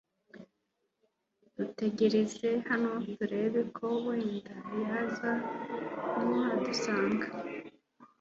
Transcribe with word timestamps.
Dutegereze 1.57 2.49
hano 2.69 2.91
turebe 3.15 3.61
ko 3.75 3.85
wenda 4.05 4.55
yaza 4.81 5.31
kuhadusanga. 6.13 7.27